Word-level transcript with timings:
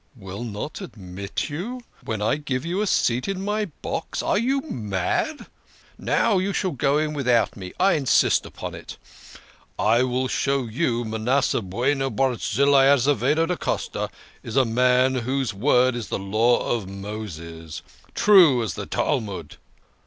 Will 0.15 0.43
not 0.43 0.81
admit 0.81 1.47
you! 1.51 1.81
When 2.03 2.23
I 2.23 2.37
give 2.37 2.65
you 2.65 2.81
a 2.81 2.87
seat 2.87 3.27
in 3.27 3.45
my 3.45 3.65
box! 3.83 4.23
Are 4.23 4.39
you 4.39 4.61
mad? 4.61 5.45
Now 5.95 6.39
you 6.39 6.53
shall 6.53 6.71
just 6.71 6.79
go 6.81 6.97
in 6.97 7.13
without 7.13 7.55
me 7.55 7.73
I 7.79 7.93
insist 7.93 8.43
upon 8.43 8.73
it. 8.73 8.97
I 9.77 10.01
will 10.01 10.27
show 10.27 10.63
you 10.65 11.05
Manasseh 11.05 11.61
Bueno 11.61 12.09
Barzillai 12.09 12.87
Azevedo 12.87 13.45
da 13.45 13.55
Costa 13.55 14.09
is 14.41 14.55
a 14.55 14.65
man 14.65 15.13
whose 15.17 15.53
word 15.53 15.93
is 15.95 16.07
the 16.07 16.17
Law 16.17 16.65
of 16.67 16.89
Moses; 16.89 17.83
true 18.15 18.63
as 18.63 18.73
the 18.73 18.87
Talmud. 18.87 19.57